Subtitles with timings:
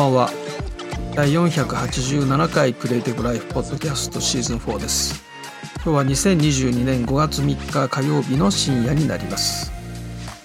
[0.00, 0.30] こんばんは。
[1.14, 5.22] 第487回クリエイティブライフポッドキャストシーズン4です。
[5.74, 9.70] 今日は2022年5月3日火曜日の深夜になります。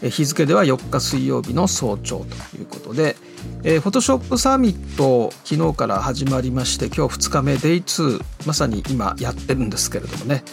[0.01, 3.15] 日付では4日水曜日の早朝ということで
[3.63, 10.43] えー、フォトショップサミット昨日から始まりまして今日2日目デイ2まさに今やってるんですけれどもね、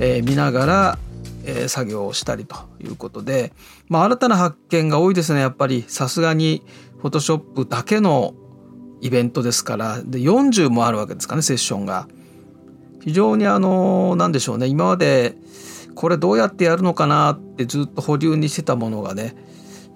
[0.00, 0.98] えー、見ながら、
[1.44, 3.52] えー、作業をしたりということで、
[3.88, 5.84] まあ、新たな発見が多いですねやっぱり。
[5.88, 6.62] さすがに
[7.00, 8.34] フォトショップだけの
[9.00, 12.08] イベントですからで40もあるわけですかねセッションが。
[13.02, 15.36] 非常にあの何でしょうね今まで
[15.94, 19.34] これどうやってやるのかなってずっと保留にしてたものがね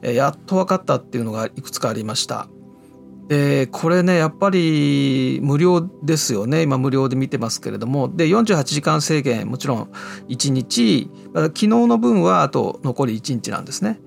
[0.02, 2.48] やっと分かったっていうのがいくつかありました。
[3.28, 9.92] でこれねやっぱり無料ですよね今無料で見てますけれどもで48時間制限もちろん
[10.28, 13.98] 1日昨日の分はあと残り1日なんですね。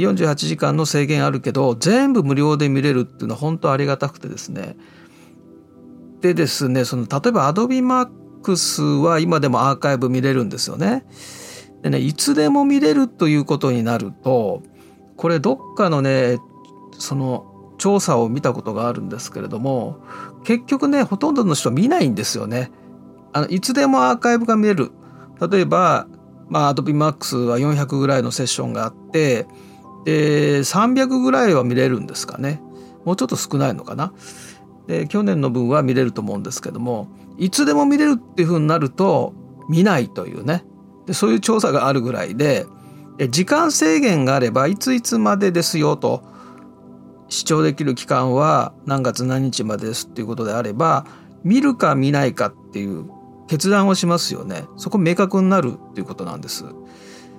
[0.00, 4.76] 48時間の制限あるけど全部無料で見れるっていうのは本当ありがたくてですね
[6.20, 11.04] でですねその例えば AdobeMax は今でもアーカイブ見れるんですよね。
[11.82, 14.62] でねいつでも見れるということになると
[15.16, 16.38] これどっかのね
[16.98, 19.98] その調査を見たことがあるんですけれども
[20.44, 22.70] 結局ねほとんどの人見ないんですよね。
[23.32, 24.92] あのいつでもアーカイブが見れる
[25.50, 26.06] 例えば、
[26.48, 29.46] まあ、Adobe Max は400ぐらいのセッションがあって
[30.06, 32.62] で300ぐらいは見れるんですかね。
[33.04, 34.12] もうちょっと少ないのかな。
[34.86, 39.34] で去年の分は見れると思うんですけどもいつでも見れるっていうふうになると
[39.68, 40.64] 見ないというね。
[41.06, 42.66] でそういう調査があるぐらいで
[43.30, 46.22] 時間制限があればいついつまでですよと
[47.28, 51.04] 視聴できる期間は何月何日までですっていうことであれば
[51.42, 53.10] 見るか見ないかっていう
[53.48, 54.64] 決断をしますよね。
[54.76, 56.64] そこ明確になるっていうことなんです。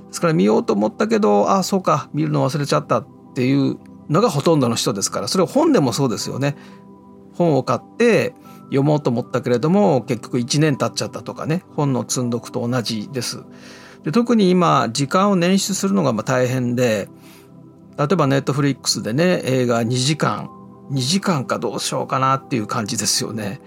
[0.07, 3.78] ですから見ようと思ったけどああそうか見るの忘れちゃったっていう
[4.09, 6.56] のがほとんどの人ですからそれは本でもそうですよね
[7.34, 8.34] 本を買って
[8.66, 13.44] 読もうと思ったけれども結局1年経っちゃったとかね本の積んどくと同じです
[14.03, 17.09] で特に今時間を捻出するのがま大変で
[17.97, 20.50] 例えばネットフリックスでね映画2時間
[20.91, 23.59] 2時間かどうしようかなっていう感じですよね。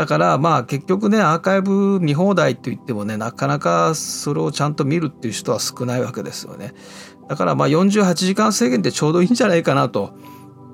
[0.00, 6.72] だからまあ結局ねアーカイブ見放題って言ってもねなかなかそれをちゃんと見るっていう人は少ないわけですよね。
[7.28, 10.14] だからまあ48時間制限ってちょうどいいんじゃないかなと。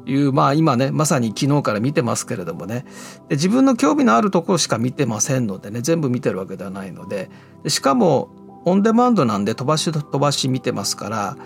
[0.08, 2.84] いうまあ今ねまさに昨日から見てますけれどもね。
[3.28, 7.28] で自分の興味のあるところしか見てませんのでね全部見てるわけではないので。
[7.66, 8.28] しかも
[8.64, 11.36] オンデマンドなんで飛ばし飛ばし見てますから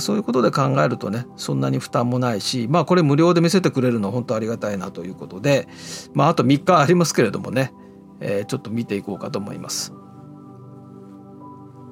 [0.00, 5.66] そういうことで考えるとねそんなに負担もないしまあこれ無料で見せてくれるの本当ありがたいなということで
[6.12, 7.72] まああと3日ありますけれどもね、
[8.20, 9.92] えー、ちょっと見ていこうかと思います。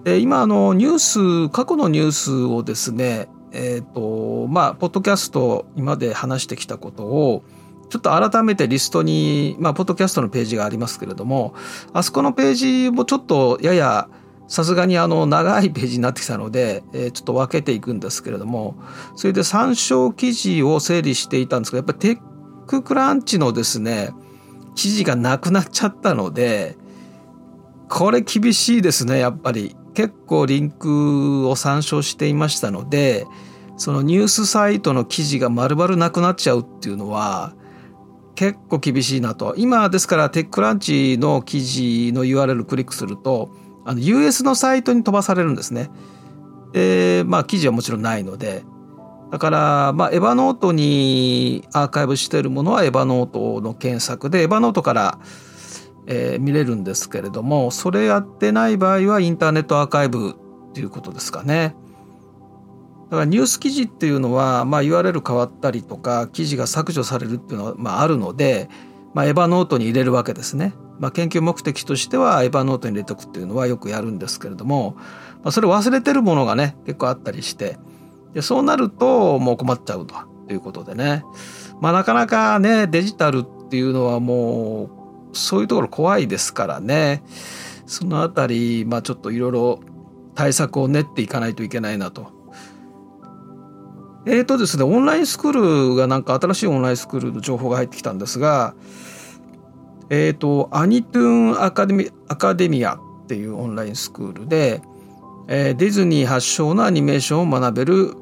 [0.04, 7.42] で今あのニュース過去のニュースをですねえっ、ー、とまあポッドキャスト今で話してきたことを
[7.88, 11.54] ちょっと改めてリストにまあポッドキャストのページがありますけれども
[11.92, 14.08] あそこのページもちょっとやや
[14.48, 18.76] さすがにあの長いページになってきたので、えー、ちょっと分けていくんですけれども
[19.16, 24.10] それで参照記事を整理していたんですけどやっぱりテッククランチのですね
[24.74, 26.76] 記事がなくなっちゃったので
[27.88, 29.76] これ厳しいですねやっぱり。
[29.96, 33.26] 結構リンクを参照していましたので
[33.78, 37.54] そのニュースサイトの記事が丸々なくなっちゃうっていうのは
[38.34, 39.54] 結構厳しいなと。
[39.56, 43.48] 今ですからテッククランチの記事の URL クリックすると
[43.86, 45.90] あの US のサイトに飛ばされるんですね。
[46.72, 48.64] でまあ記事はもちろんないので
[49.30, 55.18] だからまあエヴァノートにアーカイブしているものはエヴァノートの検索でエヴァノートから、
[56.06, 60.30] えー、見れるんですけれどもそれやってない場合はインターネットアーカイブ
[60.70, 61.76] っていうことですかね。
[63.08, 68.68] だからニュース記事っていうのは、まあ、URL 変わったりとか記事が削除されるっていうのは、まあ、あるので、
[69.14, 70.74] まあ、エヴァノートに入れるわけですね。
[70.98, 74.96] まあ、研究目的としてはエヴァノートに入れとくっていうのはよくやるんですけれども、
[75.42, 77.78] まあ、それ忘れてるものがね結構あったりして
[78.32, 80.14] でそうなるともう困っちゃうと
[80.52, 81.24] いうことでね、
[81.80, 84.90] まあ、なかなかねデジタルっていうのはも
[85.32, 87.22] うそういうところ怖いですからね
[87.86, 89.80] そのあたり、まあ、ちょっといろいろ
[90.34, 92.36] 対策を練っていかないといけないなと。
[94.28, 98.74] えーとですね、オンラインスクールがなんか新しいオンラインスクールの情報が入ってきたんですが、
[100.10, 101.26] えっ、ー、と、アニトゥー
[101.60, 104.82] ンアカデミアカデミアっていうオンラインスクールで、
[105.48, 108.14] えー、ディズニー発祥のアニメーションを学べる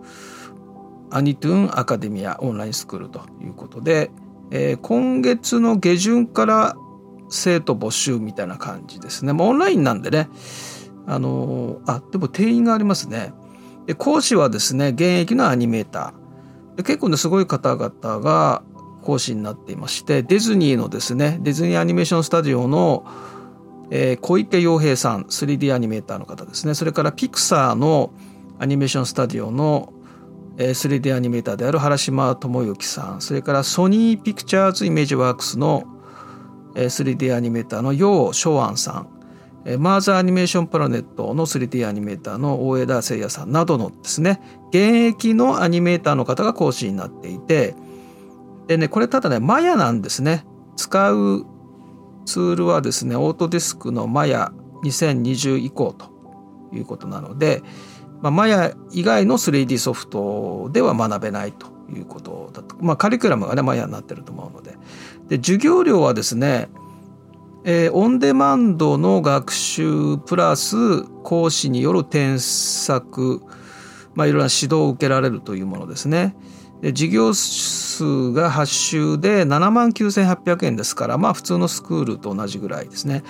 [1.11, 4.11] アニトゥーンアカデミアオンラインスクールということで、
[4.51, 6.77] えー、今月の下旬から
[7.29, 9.33] 生徒募集みたいな感じですね。
[9.33, 10.29] まあ、オンラインなんでね、
[11.07, 13.33] あのあ、でも定員がありますね。
[13.87, 16.83] で講師はですね、現役のアニメーター。
[16.83, 18.63] 結構ね、すごい方々が
[19.05, 23.05] 講師になっていましてディズニーのですねディズニーアニメーションスタジオの、
[23.91, 26.75] えー、小池洋平さん 3D アニメーターの方ですね。
[26.75, 28.13] それからピクサーの
[28.59, 29.93] アニメーションスタジオの
[30.57, 33.21] 3D アニメーターである原島智之さん。
[33.21, 35.85] それからソニーピクチャーズイメージワークスの
[36.75, 39.15] 3D アニメーターの楊翔安さん。
[39.79, 47.75] マーズアニメーションプラネットの 3D アニメーターの大枝誠也さんなどのですね現役のアニメーターの方が講師になっていて
[48.67, 50.45] でねこれただねマヤなんですね。
[50.77, 51.47] 使う
[52.27, 54.53] ツールはですねオートディスクのマヤ
[54.83, 56.11] 2020以降と
[56.73, 57.63] いうことなので、
[58.21, 64.77] まあ、マヤ以外の 3D ソフトでは学べないということだと、まあ、カリキュラムがねマヤになってると思うので。
[65.29, 66.69] で授業料はですね、
[67.65, 73.41] えー、オンデマンドの学習プラス講師による添削、
[74.15, 76.37] まあ、いろんな指導を受けられるというものですね。
[76.83, 77.33] で授業
[77.95, 83.23] 数が8週で7万9800円ですからまあ普通のスクールと同じぐらいですね。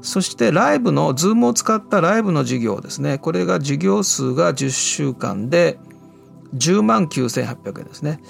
[0.00, 3.18] そしてライブの Zoom を使ったライブの授業ですね。
[3.18, 5.78] これが授業数が10週間で
[6.54, 8.20] 10万9800円ですね。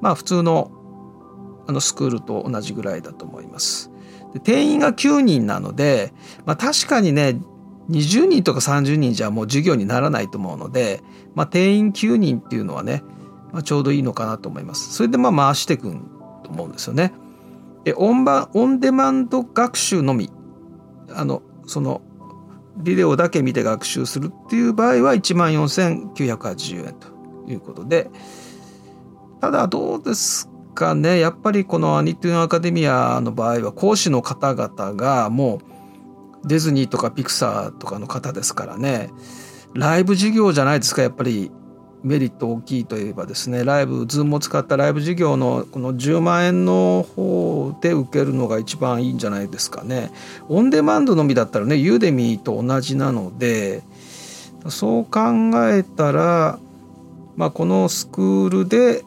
[0.00, 0.70] まあ普通の
[1.66, 3.90] あのスクールと同じぐらいだと思います。
[4.32, 6.12] で定員が9人なので、
[6.46, 7.40] まあ、確かにね
[7.90, 11.02] 20人とか30人じゃもう授業にならないと思うので、
[11.34, 13.02] まあ、定員9人っていうのはね、
[13.52, 14.92] まあ、ちょうどいいのかなと思います。
[14.92, 15.90] それでまあ回していく
[16.42, 17.12] と思うんですよね。
[17.84, 20.30] でオンバオンデマンド学習のみ。
[21.12, 22.02] あのその
[22.76, 28.10] ビデオだけ見て学習するっていう場合は1万4980円ということで。
[29.40, 31.18] ただどうですかね。
[31.18, 35.60] やっぱりこのアニトゥーンアカデミアの場合は講師の方々がも
[36.44, 39.10] うディズニーとかピクサーとかの方ですからね。
[39.74, 41.50] ライブ授業じゃないですかやっぱり。
[42.02, 50.10] メリット大きいといえばですねライブズームを使ったライブ授業のこの10万円の方で受けるのが一番いいんじゃないですかね
[50.48, 53.82] オンデマンドのみだったらねユーデミーと同じなので
[54.68, 55.20] そう考
[55.70, 56.58] えたら、
[57.36, 59.04] まあ、このスクールで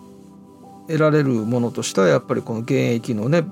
[0.87, 3.43] 得られるものとしてはやっぱりこの現役のね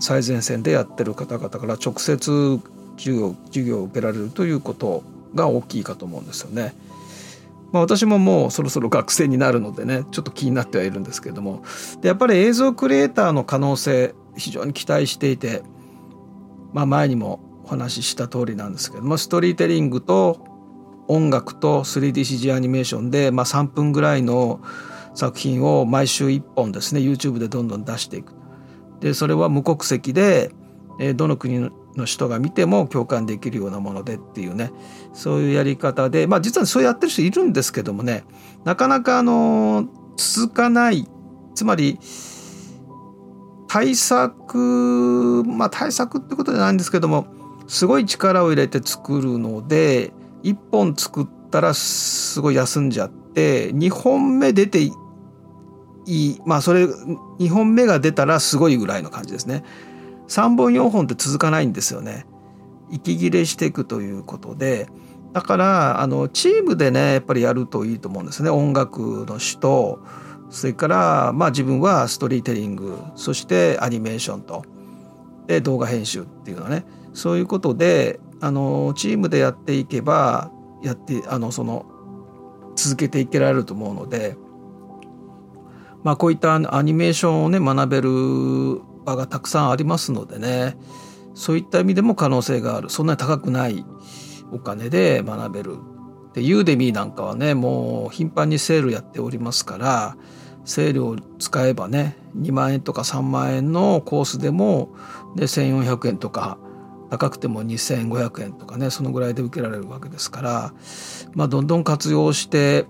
[0.00, 2.60] 最前線でやってる方々から直接
[2.96, 5.02] 授業授業を受けられるということ
[5.34, 6.74] が大きいかと思うんですよね。
[7.72, 11.62] まあ、私ももうそろそろ学生になるのでねちょっと気になってはいるんですけども
[12.00, 15.62] でやっぱり映像クリエイターの可能性非常に期待していて、
[16.72, 20.44] まあ、前にもお話しした通りなんですけどもストリーテリングと
[21.08, 24.60] 音楽と 3DCG アニメーションで、まあ、3分ぐらいの
[25.14, 28.34] 作品を毎週1本ですね YouTube でどんどん出していく。
[29.00, 30.52] でそれは無国籍で
[31.16, 34.70] どの国の人が見ても共感できるようなものでっていうね
[35.12, 38.24] そういうやり方でまあ実はそうやってる人いるんですけどもね
[38.64, 41.08] なかなかあの続かない
[41.54, 41.98] つまり
[43.68, 47.26] 対策まあ対策ってことじゃないんですけども
[47.66, 54.92] すごい力を入れて作るので1本作ったらすごい休んじゃって2本目出てい
[56.06, 59.64] いまあそれ2本目が出たらすごいぐらいの感じですね。
[60.30, 62.24] 3本4本って続かないんですよね。
[62.88, 64.88] 息切れしていくということで。
[65.32, 68.48] だからあのチームでねやっぱりやるといいと思うんですね。
[68.50, 70.00] 音楽の人と
[70.48, 74.64] それからまあ自分はストリーテリングそしてアニメーションと。
[75.48, 76.84] で動画編集っていうのはね。
[77.12, 81.86] そういうことであのチームでやっていけばやってあのその
[82.76, 84.36] 続けていけられると思うので、
[86.04, 88.80] まあ、こういったアニメーションをね学べる
[89.10, 90.76] 場がたくさんありますのでね。
[91.34, 92.90] そういった意味でも可能性がある。
[92.90, 93.84] そんなに高くない
[94.52, 95.78] お金で学べる。
[96.34, 100.16] でユーデミーなんかはねもう頻繁にセールやっておりますから
[100.64, 104.94] セールを使えばね2万円とか3万円のコースでも
[105.34, 106.58] で1,400円とか
[107.10, 110.74] 高くても2,500円とかねそのぐらいで受けられるわけですから、
[111.34, 112.86] まあ、どんどん活用して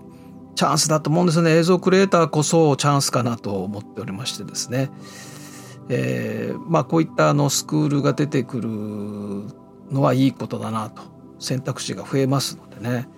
[0.53, 1.51] チャンスだと思うんですよね。
[1.55, 4.91] 映像クリエイターこそチャンスかなと思っておりましてですね。
[5.93, 8.69] えー、まあこういったあのスクールが出てくる
[9.91, 11.01] のはいいことだなと
[11.37, 13.09] 選択肢が増えますのでね。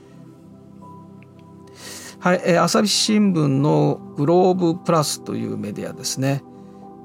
[2.20, 6.42] はい、えー、朝日新聞のグローブプラスというメディアですね、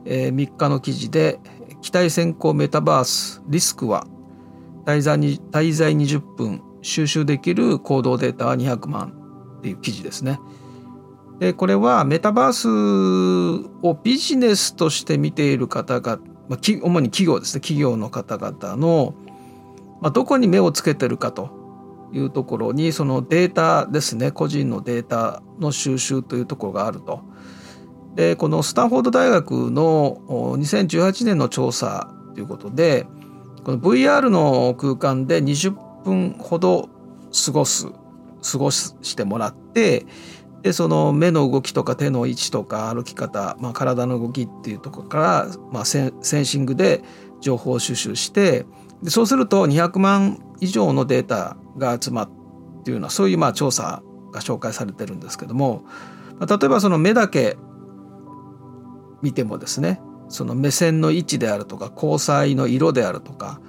[0.04, 1.40] えー、3日の記事で
[1.82, 4.06] 期待先行メタバースリスクは
[4.87, 9.12] 滞在に滞在20分収集できる行動データは200万
[9.58, 10.38] っていう記事ですね。
[11.38, 16.18] でこれはメタバースをビジネスとして見ている方が、
[16.49, 19.14] まあ、主に企業ですね企業の方々の、
[20.00, 21.50] まあ、どこに目をつけてるかと
[22.12, 27.21] いうところにそのデータですね個人のデータの収集というところがあると。
[28.14, 33.07] でこのスタンフォード大学の2018年の調査ということで
[33.62, 36.88] この VR の空間で20分ほど
[37.45, 37.87] 過ごす
[38.42, 40.07] 過ごしてもらって
[40.62, 47.02] でその目の動きとか手の位置とか歩き方、まあ、体の動きっていうところから、まあ、センシングで
[47.40, 48.66] 情報収集して
[49.02, 52.30] でそうすると200万以上のデータが集まっ
[52.82, 55.84] ていうようなそういうまあ調査が紹介されてるんですけども、
[56.38, 57.56] まあ、例えばその目だけ
[59.22, 63.60] 見てもですねその目線の位置であるとか交際の色であるとか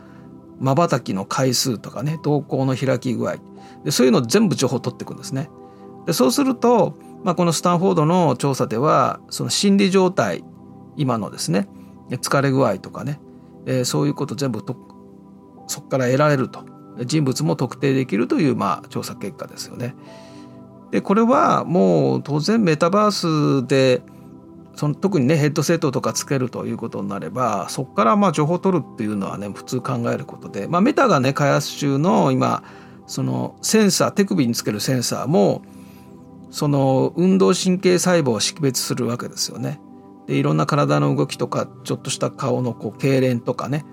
[0.59, 3.37] まばたきの回数とかね瞳孔の開き具合
[3.85, 5.49] でそういうのを全部情報を取っていくんですね。
[6.09, 10.43] でそうすると、まあ、このスタンフォードの調査ではその心理状態
[10.95, 11.69] 今のですね
[12.09, 13.19] 疲れ具合とかね、
[13.67, 14.75] えー、そういうこと全部と
[15.67, 16.65] そこから得られると
[17.05, 19.93] 人物も特定できるというまあ調査結果ですよね。
[20.89, 24.01] でこれはもう当然メタバースで
[24.73, 32.63] その特にねヘッドセットとかつけるということになればそこからまあ情報を取るっていうのはね普通考えることで、まあ、メタがね開発中の今
[33.05, 35.61] そのセンサー手首につけるセンサーも
[36.49, 39.79] その運動神経細胞を識別するわけですよね。
[40.27, 43.85] でいろんな体の動きとかちょっとした顔のこう痙攣とかね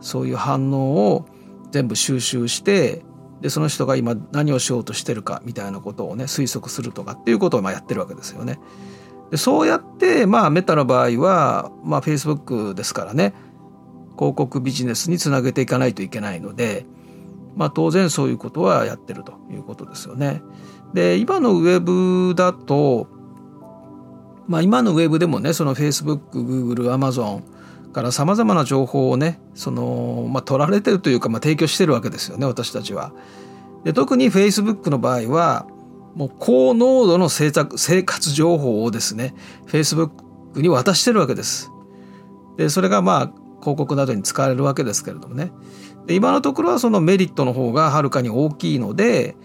[0.00, 1.26] そういう反応を
[1.70, 3.04] 全部収集して
[3.40, 8.58] でその人が今何をしようとしてるかみたいなことをね推測するとかっていうことをまあやってるわけですよね。
[9.30, 13.34] でそうやってまあメタの場合はまあ Facebook ですからね
[14.16, 16.86] 広告ビジネスにつなげていかないといけないので、
[17.56, 20.42] まあ、当然そういうことはやってるということですよね。
[20.92, 23.08] で今のウェブだと、
[24.46, 27.42] まあ、今のウェブでもねその Facebook、Google、Amazon
[27.92, 33.12] からさまざまな情報をねその、まあ、取られてるというか、まあ、提供してるわけですよね私たちは。
[33.84, 35.66] で特に Facebook の場合は
[36.14, 37.52] もう高濃度の生
[38.02, 39.34] 活情報をですね
[39.66, 40.10] Facebook
[40.60, 41.70] に渡してるわけです。
[42.56, 45.50] でそれがまあ広告などに使われるわけですけれどもね
[46.06, 49.36] で今のところはそのメリットの方がはるかに大きいので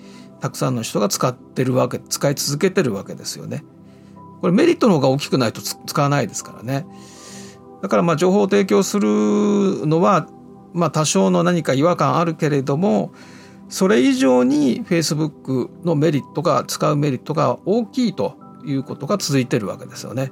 [0.41, 3.63] たくさんの人が使ってるわけ使い続けてるわけですよね。
[4.41, 6.86] これメリットの方が大きくないと使わないですからね。
[7.81, 9.08] だからまあ情報を提供する
[9.86, 10.27] のは
[10.74, 13.12] まあ多少の何か違和感あるけれども
[13.69, 20.31] それ以上に Facebook のメリットが使うメリットが大きいということが続いてるわけですよね。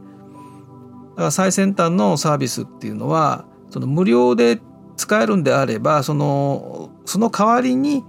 [1.12, 4.60] だから最先端のサービスっていうのはその無料で
[4.96, 8.04] 使えるんであればそのその代わりに、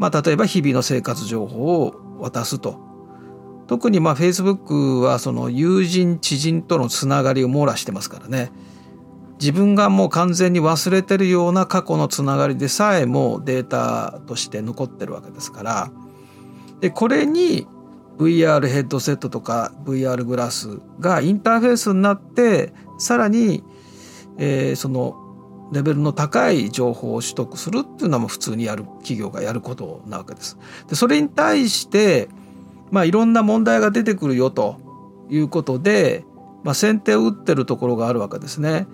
[0.00, 2.80] まあ、例えば日々の生活情報を渡すと。
[3.66, 8.50] 特にまあ Facebook はその友人知人とのつながりを網羅してますからね。
[9.38, 15.92] 自分がもう完全に忘れてるような過去のつながりでさえもデータとして残ってるわけですから。
[16.80, 17.66] でこれに
[18.16, 23.62] VR ヘッドセットとか VR グラスがインターフェースになってさらに、
[24.38, 25.29] えー、その
[25.72, 30.58] レベルの高い情報を取得するっていうのは普通にやる企業がやることなわけです。
[30.88, 32.28] でそれに対して
[32.90, 34.76] まあいろんな問題が出てくるよと
[35.30, 36.24] いうことで、
[36.64, 38.86] まあ、先手を打ってるところがあるわけですね。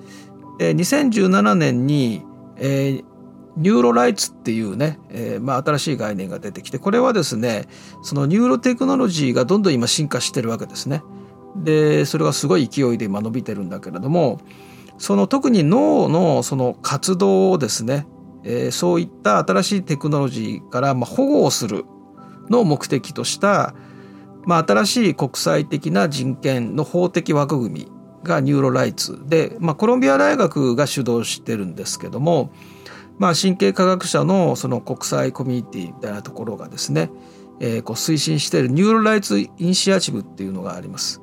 [0.59, 2.23] で2017年に、
[2.57, 3.05] えー、
[3.57, 7.67] ニューロライツっていうね、えーまあ、新しい概念が出てきてこれはですね
[8.03, 11.03] そのニューロテクノロジーがどんどん今進化してるわけですね。
[11.57, 14.41] でそれがすごい勢いで今伸びてるんだけれども
[14.99, 18.07] その特に脳のその活動をですね、
[18.45, 21.85] えー、そういった新しいテクノロジーからまあ保護をする
[22.49, 23.75] のを目的とした、
[24.45, 32.53] まあ、新しい国際的な人権の法的枠組みがニューロライツで、まあ、コロンビア大学が主導してるんですけども、
[33.19, 37.11] まあ、神経科学者のその国際コミュニティみたいなところがですね、
[37.61, 41.21] えー、こう推進しているニューロライツイニシアチブっていうのがあります。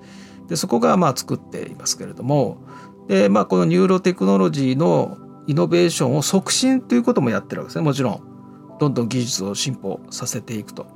[0.48, 2.58] でそこがまあ作っていますけれども
[3.08, 5.18] で、まあ、このニューロテクノロジーの
[5.48, 10.88] イノベーションを促進ということもやってるわけですねもちろんどんどん技術を進歩させていくと。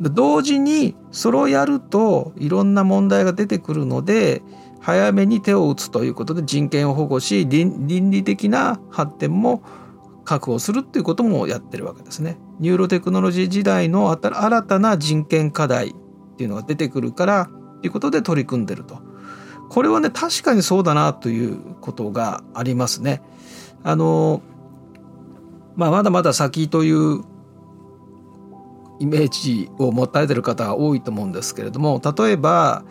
[0.00, 4.42] で同時にそれをやるといろんな問題が出てくるので
[4.80, 9.62] 早めに手を打つということで人権を保護し倫理的な発展も
[10.24, 12.38] 確保するっていうこともやってるわけですね。
[12.60, 15.92] ニューロテクノロジー時代の新たな人権課題っ
[16.36, 17.50] ていうのが出てくるから
[17.80, 18.98] ということで取り組んでると。
[19.68, 23.22] これはね確かにそうだなということがありますね。
[23.82, 24.42] あの
[25.76, 27.22] まあ、まだまだ先という
[28.98, 32.84] イメージを持たれてる方が多いと思うんですけれども例えば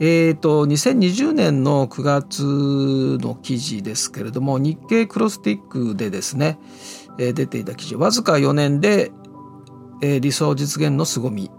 [0.00, 6.60] えーと、2020年の9月の記事ですけれども日経クロスティックでですね、
[7.18, 9.10] えー、出ていた記事わずか4年で、
[10.00, 11.50] えー、理想実現の凄み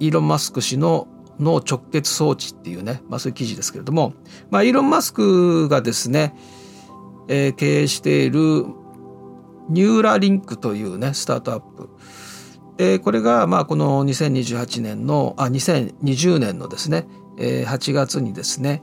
[0.00, 1.06] イーロン・マスク氏の
[1.38, 4.12] 脳直結装置っていうね、まあ、そういう記事ですけれども、
[4.50, 6.34] まあ、イーロン・マスクがですね、
[7.28, 8.66] えー、経営している
[9.68, 11.90] ニューラリンクというねスタートアップ
[12.76, 18.82] でこれがまあこの2028年のあ2020年のですね、えー、8月にですね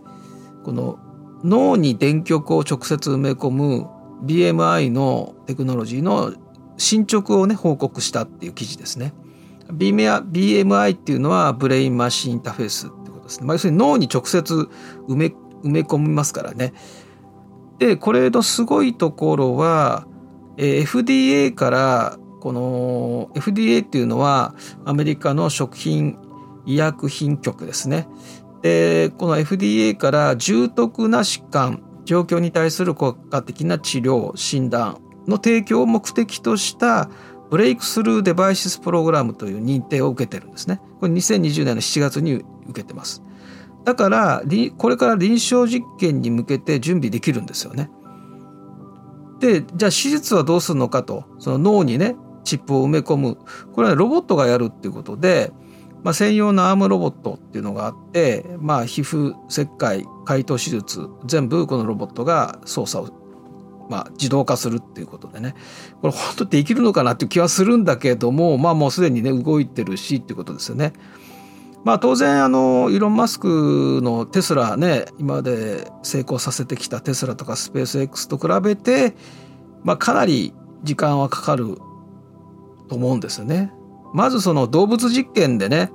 [0.63, 0.99] この
[1.43, 3.87] 脳に電極を直接埋め込む
[4.23, 6.33] BMI のテクノロジーの
[6.77, 9.13] 進捗をね報告したっていう記事ですね。
[9.71, 13.47] BMI っていうのはブレインマシンインターフェースってことですね。
[13.47, 14.69] まあ、要するに脳に直接
[15.07, 15.25] 埋め
[15.63, 16.73] 埋め込みますからね。
[17.79, 20.07] でこれのすごいところは、
[20.57, 24.53] えー、FDA からこの FDA っていうのは
[24.85, 26.17] アメリカの食品
[26.65, 28.07] 医薬品局ですね。
[28.61, 37.09] でこの FDA から重篤な疾患状況に対する効果的な治療診断の提供を目的とした
[37.49, 40.81] ブレイクスルーデバイシスプログラムという認定を受けてるんですね。
[40.99, 43.23] これ2020年の7月に受けてます。
[43.83, 44.43] だから
[44.77, 47.89] これから臨床実験に向けて準備できるんですよね。
[49.39, 53.37] でじゃあ手術はどうするのかとその脳にねチップを埋め込む
[53.73, 55.51] これはロボットがやるっていうことで、
[56.03, 63.24] まあ、専用のアームロボットっていうのがあって、まあ、皮膚切開解凍手術全部このロボットが操作を
[63.89, 65.53] まあ、自動化するっていうことでね
[66.01, 70.93] これ本当できるのかなっていう気はするんだけどもまあもうすでにね動いてるしっていうことですよね。
[71.83, 79.15] まあ当然あのイーロン・マスクのテスラね今まで成功させてきたテスラとかスペース X と比べて、
[79.83, 81.77] まあ、かなり時間はかかる
[82.87, 83.71] と思うんですよね。
[84.13, 85.91] まずその動物実験でね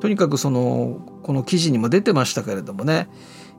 [0.00, 3.08] とにかくそのこの記事にも出てましたけれどもね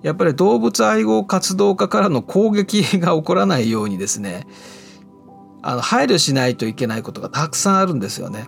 [0.04, 4.46] やっぱり動物愛護活動家からの攻撃が起こらないようにですね
[5.62, 8.48] あの配慮しないといけないことがたくさんあるんですよね。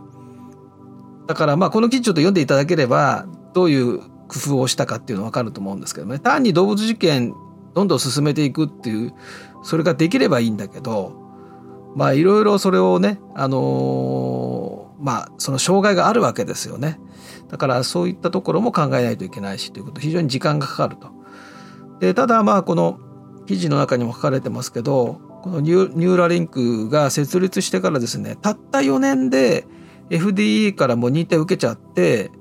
[1.27, 7.33] だからまあこの記事ちょっと読んでいただければどういう工夫をしたかっていうの分かると思うんですけどね単に動物実験
[7.73, 9.13] どんどん進めていくっていう
[9.63, 11.13] それができればいいんだけど
[11.95, 16.99] まあいろいろそれをねあのー、まあその障害があるわけですよね
[17.49, 21.14] だからそういったところも考えないといけないしということ非常に時間がかかると。
[21.99, 22.99] でただまあこの
[23.45, 29.67] 記事の中にも書かれてますけどこのニューラリンクが設立してからですねたった4年で
[30.09, 32.31] FDA からも認定を受けちゃって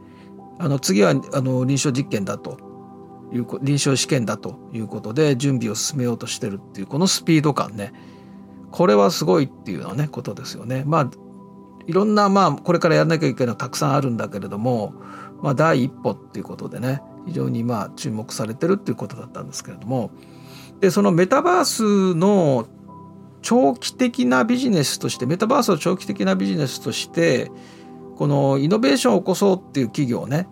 [0.58, 2.58] あの次はあの臨床実験だと
[3.32, 7.92] いう臨床試験だということで準備を進めようとしてるっていうこのスピード感ね
[8.70, 10.82] これはすごいっていうのはねことですよね。
[10.86, 11.10] まあ
[11.86, 14.94] いろんなまあこれからやらなきゃいけないのはたくさんあるんだけれども、
[15.42, 20.10] まあ、第一歩っていうことでね非常にまあ注目されてるっていうことだったんですけれども
[20.80, 22.66] でそのメタバースの
[23.42, 27.50] 長期的なビジネスとしてメタバースを長期的なビジネスとして
[28.16, 30.48] このイノベーションを起こそうっていう企業ね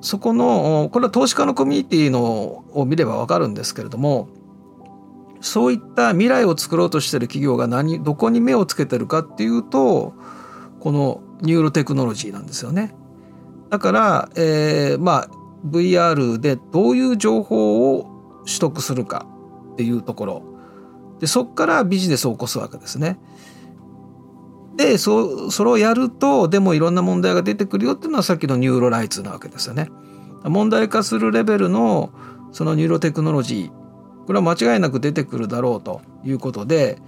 [0.00, 4.28] そこのこれは投資家のコミュニティのを見れば分かるんですけれども
[5.40, 10.14] そういった未来を作ろうとしてる企業が何どこに目をつけてるかっていうと
[10.80, 12.94] このニューロテクノロジーなんですよね。
[13.70, 15.30] だから、えー、まあ
[15.64, 19.26] VR でどういう情報を取得するか
[19.72, 20.42] っていうところ
[21.20, 23.18] でそこからビジネスを起こすわけですね。
[24.76, 29.88] でそそれをやるとでもいろんな問題が出てくるよっていうのはさっきのニューロライツなわけですよね。
[30.44, 32.10] 問題化するレベルの
[32.52, 33.86] そのニューロテクノロジー
[34.26, 36.98] これは間違いなく出てくるだろうということで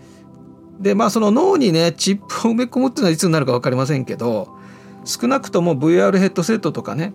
[0.81, 4.57] でまあその脳にねチップを埋め込むっていうのはいつになるか分かりませんけど
[5.05, 7.13] 少なくとも VR ヘッドセットとかね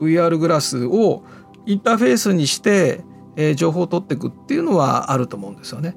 [0.00, 1.24] VR グラスを
[1.66, 3.04] インターフェースにして、
[3.36, 5.96] えー、情報を取っていくっていうのはあると思うんですよね。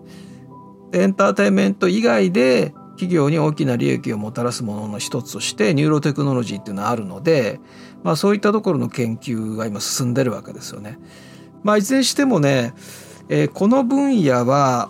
[0.93, 7.59] エンターテインメント以外で企業に大きな利益をもたらすものの一つとしてニューロテクノロジーっていうのはあるので、
[8.03, 10.97] まあ、そういったところの研究が今進んでるわけですよね。
[11.63, 12.73] まあ、いずれにしてもね、
[13.29, 14.89] えー、この分野は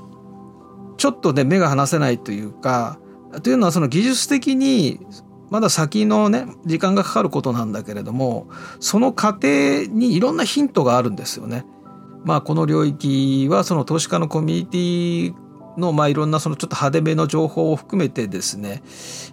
[0.97, 2.99] ちょっとね目が離せないというか
[3.43, 4.99] というのはその技術的に
[5.49, 8.47] まだ先のね時間がかかることなんだけれども
[8.79, 11.65] その過程にいろんなヒントがあるんですよね。
[12.23, 18.81] まあこの領域はその投資家のコミュニティの、まあ、いろんなそのちょっと派手めの情報を含めてですね、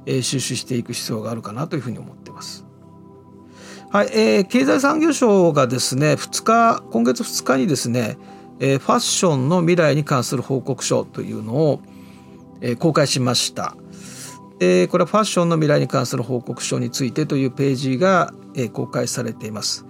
[0.07, 2.65] えー、収集していく必要があるかなというふうに思ってます。
[3.91, 8.19] はい、えー、経済産業省がですね2日今月2日にですね、
[8.59, 11.81] えー、ファッションの未来に関する報告書というのを、
[12.61, 13.77] えー、公開しました。
[14.61, 19.87] えー、これはファッションの未来に関する報告書についてというページが、えー、公開されています。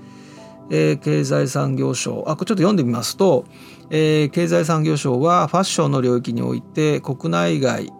[0.70, 3.44] えー、経済産業省あこれちょっと読んでみますと、
[3.90, 7.92] えー、経済産業省はファッションの領域において国内外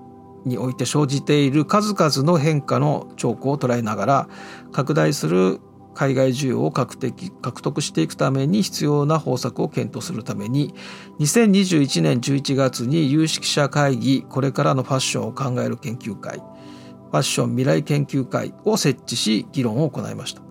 [0.46, 4.28] において生じている数々の変化の兆候を捉えながら
[4.72, 5.60] 拡大する
[5.94, 10.74] 海外需要を獲得していくために必要な方策を検討するために
[11.20, 20.42] 2021年11月に有識者会議これからのファッションを考える研究会ァッション未来研究会を設置し議論を行いました。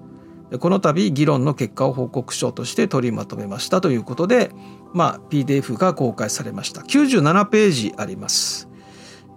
[0.60, 4.52] この度議論の結果を報告書として取りまとめましたということで、
[4.94, 6.82] まあ、PDF が公開されました。
[6.82, 8.70] 97ページあります。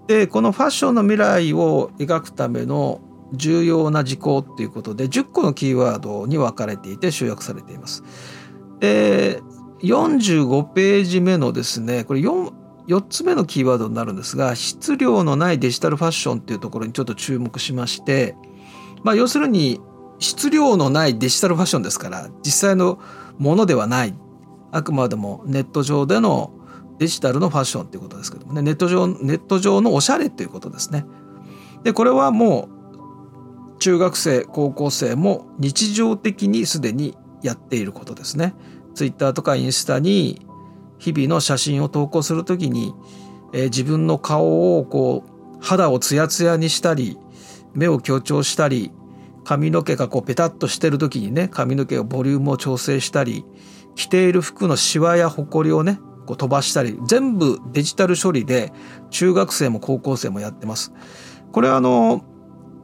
[0.07, 3.01] でこのファッションの未来を描くための
[3.33, 8.05] 重要な事項っていうことで10個のキーワードに分かれていて集約されています。
[8.79, 9.41] で
[9.83, 12.53] 45ページ目のですねこれ 4,
[12.89, 18.37] 4つ目のキーワードになるんですが質量のないデジタルファッションっていうところにちょっと注目しまして
[19.03, 19.81] まあ要するに
[20.19, 23.01] 質量のないデジタルファッションですから実際の
[23.39, 24.15] ものではない
[24.73, 26.53] あくまでもネット上での
[26.99, 31.05] デジタルのファッションっていうことですけどもねネット上ネット上のおしゃれっていうことですね。
[31.83, 38.55] でこれはもう中学生高校生も日常的にすでにやっていることですね。
[38.95, 40.47] ツイッターとかインスタに
[40.99, 42.95] 日々の写真を投稿するときに、
[43.53, 47.19] えー、自分の顔をこう肌をツヤツヤにしたり
[47.75, 48.93] 目を強調したり
[49.45, 53.45] 髪の毛がこうペタッとしてる時にね髪の毛をボリュームを調整したり
[53.95, 58.73] 着ている服のシワやホコリをねこう飛ばしたり全部デジタル処理で
[59.11, 60.93] 中学生も高校生もやってます。
[61.53, 62.25] これはあの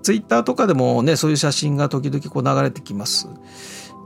[0.02, 3.28] ツイッターとかでもねそういう写真が時々こう流れてきます。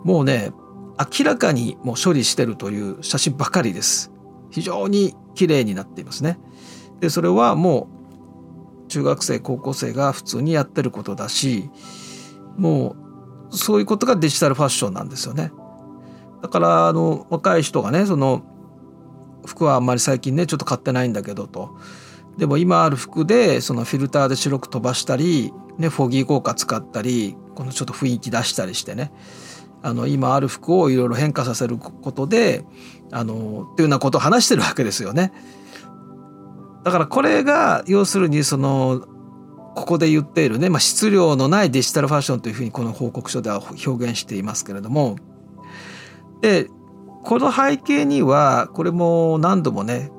[0.05, 0.53] もうね
[0.98, 4.12] 明らかにもう処理してるという写真ばかりです。
[4.50, 6.38] 非常に綺麗になっていますね。
[7.00, 7.88] でそれはも
[8.85, 11.68] う中学生高校生が普通にやってることだし
[12.56, 12.96] も
[13.50, 15.52] うそういうことがデジタルファッションなんですよね。
[16.42, 18.42] だからあの若い人がねその
[19.44, 21.76] 服はあんまり最近ねちょっと買ってないんだけどと
[22.37, 29.12] でも今ある服でそのフィルターで白く飛ばしたり、ね、フォギー効果使ったりこのちょっと雰囲気出したりしてね
[29.82, 32.64] あの今ある服をいろいろ変化させることで
[33.12, 35.32] あのっていうようなことを話してるわけですよね。
[36.84, 39.06] だからこれが要するにその
[39.74, 45.16] ここで言っているね、まあ、質量のないデジタルファッションというふうにこの報告書では表現していますけれども
[46.40, 46.68] で
[47.24, 50.10] この背景にはこれも何度もね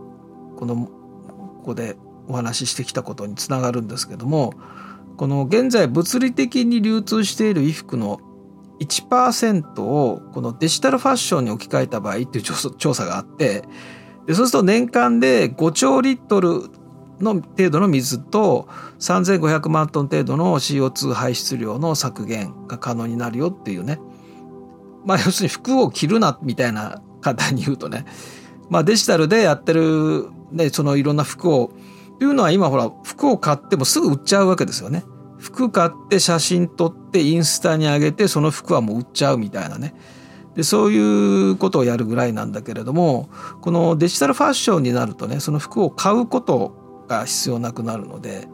[0.57, 1.95] このここで
[2.27, 4.53] お話ししてきたことにつながるんですけども
[5.15, 8.19] この現在物理的に流通している衣服の
[8.79, 13.63] 1%をこのデジタルファッションに置き換えた場合っていう調査があって
[14.25, 16.69] でそうすると年間で5兆リットル
[17.19, 18.67] の程度の水と
[18.99, 23.99] 3500万トン程度の CO2 排出量の削減が可能になるよっていうね
[25.05, 28.05] まあ要するに服を着るなみたいな方に言うとね、
[28.69, 31.71] まあデジタルでやってるね、そのいろんな服を、
[32.19, 35.03] というのは今ほら服を買ってもすぐ売っちゃうわけですよね。
[35.47, 39.95] 服買って写真撮ってインスタに上げてその服はもう売っちゃうみたいなね。
[40.55, 43.29] でそういうことをやるぐらいなんだけれども
[43.61, 48.47] このデジタルファッションになるとねその服を買うことが必要なくなるので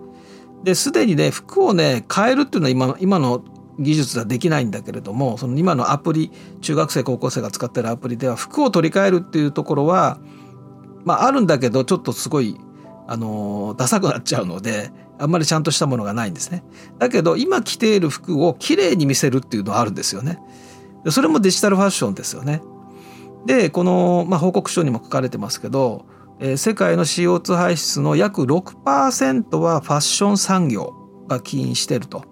[0.63, 3.43] ですでにね服をね買えるっていうのは今今の
[3.79, 10.19] 技術ではできないんだけれどもその今のアプリ中学生高校生が使ってるアプリでは服を取り替えるっていうところは
[11.06, 12.58] まああるんだけどちょっとすごい
[13.08, 16.63] あのダサくなっちゃうのであんまりちゃんとしたものがないんですね。
[16.99, 20.39] だけど今着ている服をきれいに見せるっていうのはあるんですよね。
[21.10, 22.62] それもデジタルファッションですよね。
[23.45, 26.06] でこの、まあ、報告書にも書かれてますけど、
[26.39, 30.93] えー、世界の CO2 排出の約6%はファッション産業
[31.28, 32.23] が起因していると。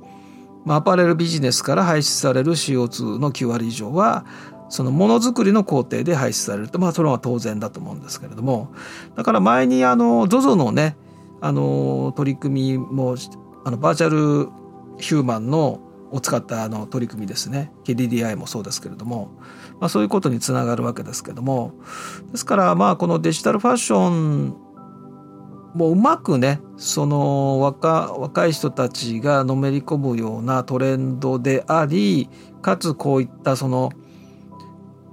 [0.63, 4.25] まあ、アパレルビジネスから排出される CO2 の9割以上は
[4.69, 8.71] そのものづくりの工程で排出されるとまあそれは当然だと思うんですけれども
[9.15, 10.95] だから前にあの ZOZO のね
[11.41, 13.15] あの取り組みも
[13.65, 14.49] あのバーチャル
[14.97, 17.71] ヒューマンのを使ったあの取り組みですね。
[17.85, 19.31] KDDI もそうですけれども、
[19.79, 21.73] まあ、そういうことにつながるわけですけども。
[22.31, 24.55] ですからまあこのデジタルファッション
[25.73, 32.29] もううまくねその若若い人たちがのめり込むようなトレンドであり
[32.61, 33.91] かつこういったその、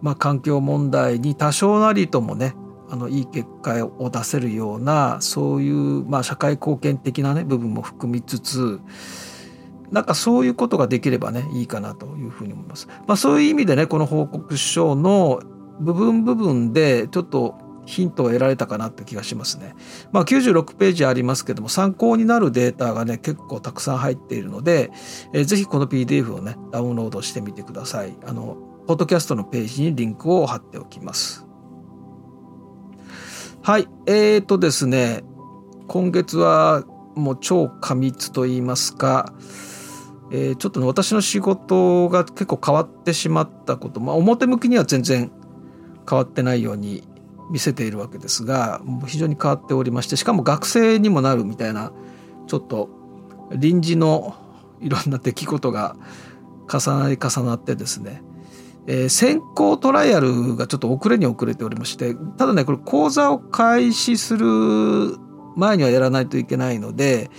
[0.02, 2.54] まあ、環境問題に多少なりともね
[2.90, 8.80] あのいい結果を出せるようなそういう、まあ、社会貢献的な、ね、部分も含みつつ
[9.90, 12.88] なんかそういうことができればねいいかなというふうに思います。
[13.06, 15.40] まあ、そういう意味でねこの報告書の
[15.80, 19.74] 部分部分でちょっとヒントを得られたかなって気がしますね。
[20.12, 24.90] まあ、96ページありますけども参考になるデータがね結構たくさん入っているので、
[25.32, 28.14] えー、ぜひこの PDF をねダウンロードしてみてください。
[28.26, 31.47] あのポッドキャストのページにリンクを貼っておきます。
[33.68, 35.22] はい、えーとですね
[35.88, 39.34] 今月はもう超過密と言いますか
[40.30, 45.30] えー、ちょっとね私の仕事が結構変わってしまったことまあ表向きには全然
[46.08, 47.06] 変わってないように
[47.50, 51.92] 見せているわけですが非常に変わっておりましてしかも学生にもなるみたいな
[52.46, 52.88] ちょっと
[53.54, 54.34] 臨時の
[54.80, 55.94] いろんな出来事が
[56.72, 58.22] 重なり重なってですね、
[58.90, 64.46] えー、先行トライアルがちょっと遅れに遅れておりましてただねこれ講座を開始する
[65.56, 67.30] 前にはやらないといけないので、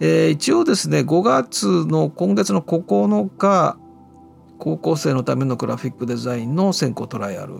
[0.00, 3.78] えー、一応ですね5月の今月の9日
[4.58, 7.54] 高校生のためのグラフィックデザインの先行トライアル。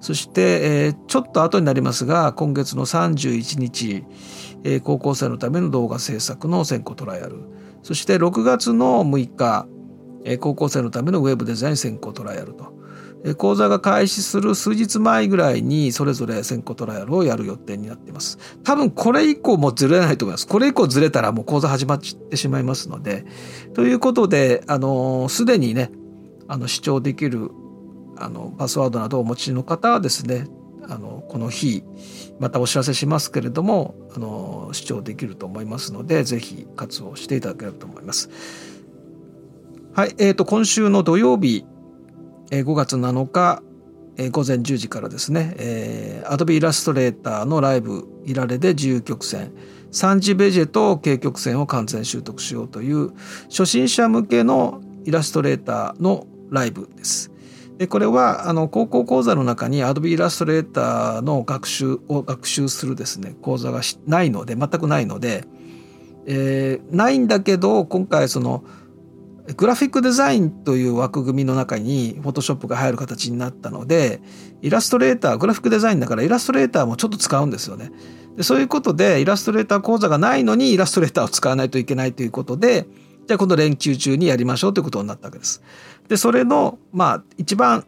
[0.00, 4.04] そして、えー、ちょっと後になりますが今月の31日、
[4.64, 7.36] え、高校生のための動画制作の先行トライアル。
[7.82, 9.66] そして6月の6日、
[10.38, 12.80] 高校生のためのウェブデザイン先行トライアルと、
[13.36, 18.38] 講座が開始する数日前ぐらいにそれぞれ先行トライアルをやる予定になっています。
[18.64, 20.46] 多分これ以降もずれないと思います。
[20.46, 23.26] これ以降ずれたらもう講座始まってしまいますので。
[23.74, 25.90] ということであのすでにね
[26.48, 27.50] あの視聴できる
[28.16, 30.46] あのパスワードなどをお持ちの方はですね
[30.88, 31.84] あのこの日
[32.38, 38.30] またお知らせしますけれどもあの視聴できると思いますのでぜひ活用していただければと思います。
[39.92, 41.66] はい、えーと、今週の土曜日、
[42.52, 43.60] えー、5月7日、
[44.18, 49.52] えー、午前10時からですね、えー、Adobe イラストレーターのライブいられで自由曲線
[49.90, 53.10] 3次ベジェと軽曲線を完全習得しようという
[53.48, 57.32] 初心者向けのイラストレーターのライブです。
[57.76, 65.44] でこれはあの高校講座の中に Adobe イラストレーターの学習を学習するですね講座がないので全くないので、
[66.26, 68.62] えー、ないんだけど今回その
[69.56, 74.20] グラフィックデザインという枠組みの中に Photoshop が入る形になったので
[74.62, 77.90] イラストレーターグラフィックデザインだからイラストレーターもちょっと使うんですよね。
[78.36, 82.86] でそういうことでイラストレーター講座がないのにイラストレーターを使わないといけないということで
[83.26, 85.62] じゃあこの連休中にやりましょうということになったわけです。
[86.08, 87.84] でそれのまあ一番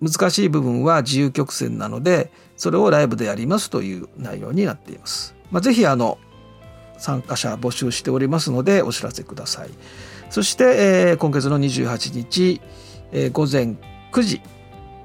[0.00, 5.34] 難しい部分は自由曲線なのでそれをライブでやりますという内容になっています。
[5.50, 6.18] まあ、ぜひあの
[6.98, 9.70] 参加者募集しておりますのでお知らせください。
[10.30, 12.60] そして、えー、今月の28日、
[13.12, 13.74] えー、午前
[14.12, 14.40] 9時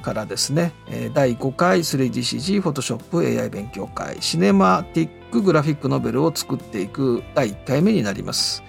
[0.01, 0.71] からですね
[1.15, 8.63] 第5回 3DCG フォトショップ AI 勉強会シネマティックグラフィックノベルを作っていく第1回目になります。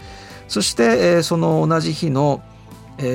[0.49, 2.42] そして、その同じ日の、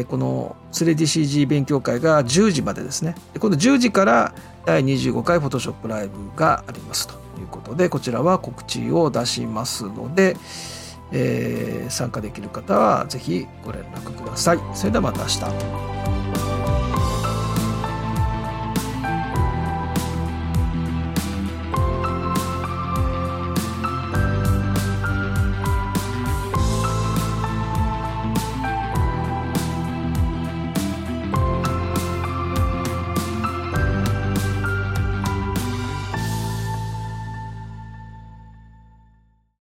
[0.07, 10.37] この 3DCG 勉強会が10時までですね今度10時から第25回フォトショップライブがありますということでこちらは告知を出しますので、
[11.11, 14.59] えー、参加できる方はぜひご連絡ください。
[14.73, 16.20] それではまた明日。